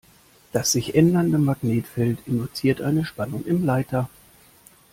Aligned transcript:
Das 0.51 0.71
sich 0.71 0.95
ändernde 0.95 1.37
Magnetfeld 1.37 2.25
induziert 2.25 2.81
eine 2.81 3.05
Spannung 3.05 3.45
im 3.45 3.63
Leiter. 3.63 4.09